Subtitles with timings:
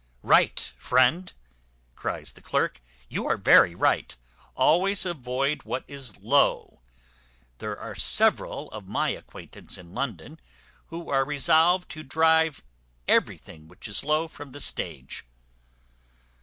[0.23, 1.31] "Right, friend,"
[1.93, 4.17] cries the clerk, "you are very right.
[4.55, 6.81] Always avoid what is low.
[7.59, 10.39] There are several of my acquaintance in London,
[10.87, 12.63] who are resolved to drive
[13.07, 15.23] everything which is low from the stage."